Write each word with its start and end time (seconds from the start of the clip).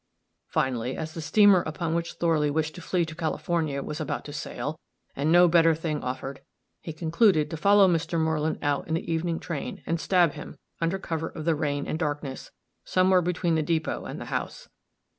Finally, 0.47 0.97
as 0.97 1.13
the 1.13 1.21
steamer 1.21 1.61
upon 1.61 1.93
which 1.93 2.13
Thorley 2.13 2.49
wished 2.49 2.73
to 2.73 2.81
flee 2.81 3.05
to 3.05 3.13
California 3.13 3.83
was 3.83 4.01
about 4.01 4.25
to 4.25 4.33
sail, 4.33 4.79
and 5.15 5.31
no 5.31 5.47
better 5.47 5.75
thing 5.75 6.01
offered, 6.01 6.41
he 6.79 6.91
concluded 6.91 7.51
to 7.51 7.55
follow 7.57 7.87
Mr. 7.87 8.19
Moreland 8.19 8.57
out 8.63 8.87
in 8.87 8.95
the 8.95 9.11
evening 9.13 9.39
train, 9.39 9.83
and 9.85 10.01
stab 10.01 10.31
him, 10.31 10.57
under 10.81 10.97
cover 10.97 11.29
of 11.29 11.45
the 11.45 11.53
rain 11.53 11.85
and 11.85 11.99
darkness, 11.99 12.49
somewhere 12.83 13.21
between 13.21 13.53
the 13.53 13.61
depot 13.61 14.05
and 14.05 14.19
the 14.19 14.25
house. 14.33 14.67